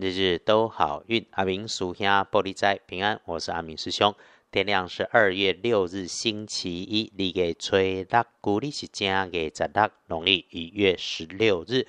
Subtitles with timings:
[0.00, 1.26] 日日都好运。
[1.32, 4.14] 阿明属下玻璃斋平安，我是阿明师兄。
[4.52, 11.88] 天亮是二月六日星期一，立给吹六，古历是正月十六，农历一月十六日。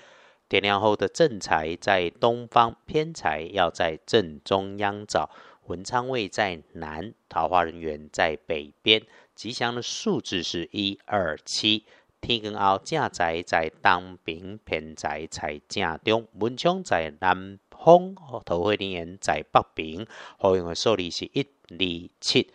[0.49, 5.29] 天亮后的正财在东方，偏财要在正中央找。
[5.67, 9.03] 文昌位在南，桃花人员在北边。
[9.35, 11.85] 吉祥的数字是一二七。
[12.19, 16.27] 天光后正财在东边，偏财在正中。
[16.33, 18.13] 文昌在南方，
[18.45, 20.05] 桃花人员在北边。
[20.37, 22.51] 好用的数字是一二七。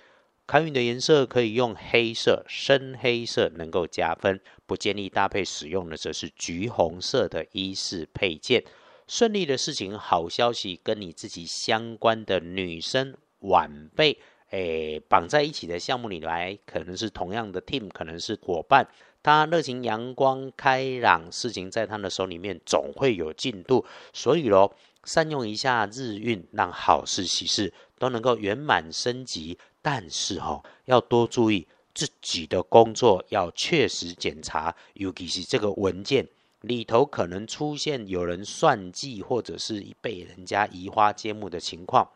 [0.47, 4.41] 开运的颜色可以用黑色，深黑色能够加分。
[4.65, 8.63] 不建议搭配使用的则是橘红色的衣饰配件。
[9.09, 14.17] 顺利的事情，好消息跟你自己相关的女生晚辈，
[14.51, 18.87] 诶，绑在一起的项目里来，可能是同样的 team，可能是伙伴。
[19.23, 23.85] 他热情阳光开朗，事情在他的手里面总会有进度。
[24.13, 29.59] 所以咯，善用一下日运，让好事喜事都能够圆满升级。
[29.83, 36.27] 但是哈，要多注意自己的工作，要确实检查，尤其是这个文件
[36.63, 42.09] 里头可能出现有人算计，或者是被人家移花接木的情况。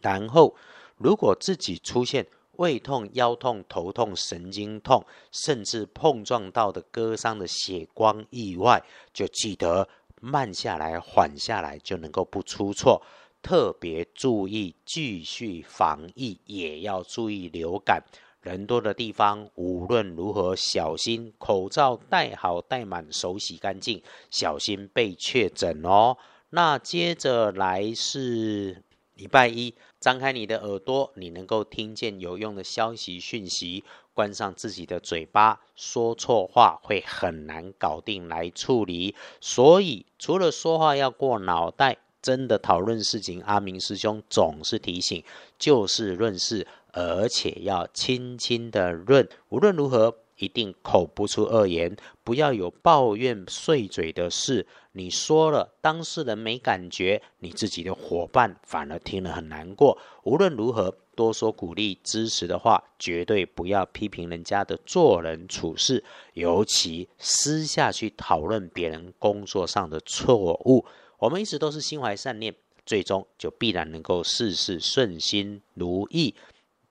[0.00, 0.54] 然后，
[0.96, 2.24] 如果自己出现
[2.56, 8.80] 胃痛、腰痛、头痛、神经痛，甚至碰撞到的割伤的血光意外，
[9.12, 9.88] 就记得
[10.20, 13.02] 慢下来、缓下来，就能够不出错。
[13.40, 18.02] 特别注意，继续防疫，也要注意流感。
[18.40, 26.16] 人多的地方，无论如何小心，口罩戴好戴满，手洗干净，小心被确诊哦。
[26.50, 28.82] 那接着来是
[29.18, 33.82] 礼拜一，张开你的耳朵，你能够听见有用的消息讯息；
[34.14, 39.16] 关上自己的嘴巴，说错话会很难搞定来处理。
[39.40, 41.98] 所以，除了说话要过脑袋。
[42.20, 45.22] 真的讨论事情，阿明师兄总是提醒，
[45.56, 49.28] 就事论事，而且要轻轻的论。
[49.50, 54.66] 无论如何，一定口不出恶言，不要有抱怨碎嘴的事。
[54.92, 59.98] 你说了，当事人没感觉，你自己的伙伴反而听了很难过。
[60.24, 66.02] 无论如何，多说鼓励支持的话，绝对不要批评人家的做人处事，
[66.34, 70.84] 尤其私下去讨论别人工作上的错误。
[71.18, 72.54] 我们一直都是心怀善念，
[72.86, 76.34] 最终就必然能够事事顺心如意。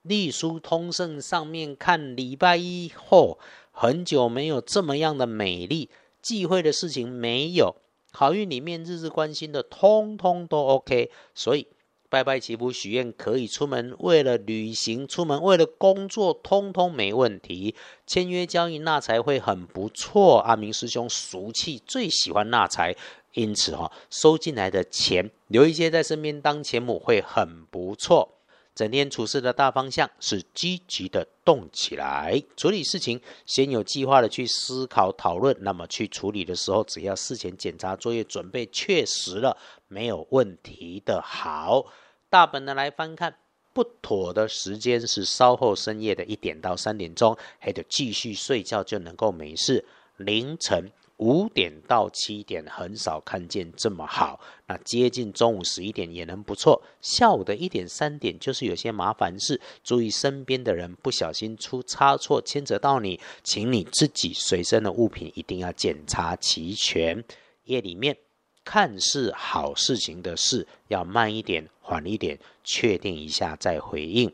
[0.07, 3.37] 隶书通胜上面看礼拜一后，
[3.71, 5.89] 很久没有这么样的美丽，
[6.21, 7.75] 忌讳的事情没有，
[8.11, 11.67] 好运里面日日关心的通通都 OK，所以。
[12.09, 17.75] 拜拜祈福许愿可以出门，为了旅行出门，为了工作，通通没问题。
[18.05, 20.39] 签约交易纳财会很不错。
[20.39, 22.95] 阿明师兄俗气，最喜欢纳财，
[23.33, 28.36] 因此哈，收进来的钱留一些在身边当钱母会很不错。
[28.77, 41.87] 整天处事的大方向是积极的动起来，处理事情先有计划的去思考讨论，那么去处理的时候，只要事前检查作业准备确实了，没有问题的好。
[42.29, 43.39] 大本的来翻看，
[43.73, 49.83] 不妥的时间是稍后深夜的一点到三点钟，还得继续睡觉就能够没事。
[50.17, 50.91] 凌晨。
[51.17, 56.81] 五点到七点很少看见这么好，那接近中午十一点也能不错。
[57.01, 67.23] 下午的一点三点就是有些麻烦事，注意身边的人不小心出差错牵扯到你，请你自己随身的物品一定要检查齐全。
[67.63, 68.15] 夜里面
[68.63, 74.31] 看似好事情的事，要慢一点、缓一点，确定一下再回应。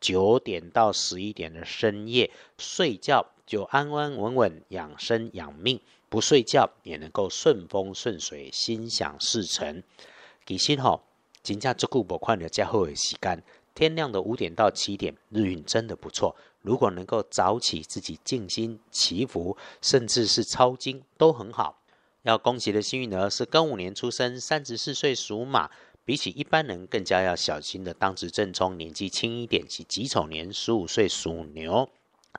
[0.00, 5.80] 九点到十一点的深夜睡觉就安安稳稳养生养命。
[6.08, 9.82] 不睡觉也能够顺风顺水，心想事成。
[10.46, 11.02] 其实吼，
[11.42, 13.42] 金价这股不快的加后的时间，
[13.74, 16.36] 天亮的五点到七点，日运真的不错。
[16.62, 21.80] 如果能够早起自己静心祈福，甚至是抄经，都很好。
[22.22, 25.70] 要恭喜的幸运儿是庚午年出生，三十四岁属马，
[26.04, 27.94] 比起一般人更加要小心的。
[27.94, 31.88] 当值正冲，年纪轻一点，是己丑年十五岁属牛，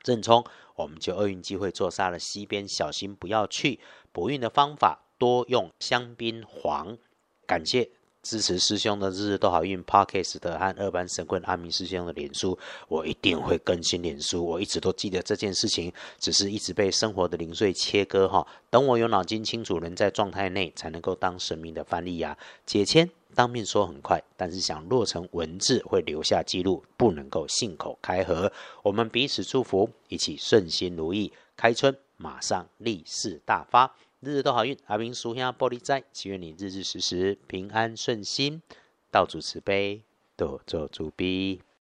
[0.03, 0.43] 正冲。
[0.75, 3.79] 我们就厄运机会坐杀了西边，小心不要去。
[4.11, 6.97] 补运的方法多用香槟黄。
[7.45, 7.89] 感谢
[8.27, 12.59] 支持师兄的日日都好运 Parkes 的和二班神棍阿明师兄的脸书，
[12.89, 14.45] 我一定会更新脸书。
[14.45, 18.45] 我一直都记得这件事情，只是一直被生活的零碎切割哈。
[18.69, 22.37] 等我有脑筋清楚，人在状态内，才能够当神明的翻译呀。
[22.65, 23.09] 解签。
[23.33, 28.51] 当面说很快，但是想落成文字会留下记录，不能够信口开河。
[28.81, 33.95] 我们彼此祝福，一起顺心如意，开春马上利市大发。
[34.19, 34.75] 日日都好运。
[34.87, 38.63] 阿明叔兄玻璃斋，祈愿你日日时时平安顺心，
[39.11, 40.01] 道主慈悲，
[40.35, 41.61] 多做主逼。